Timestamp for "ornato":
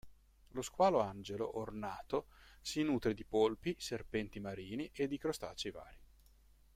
1.59-2.29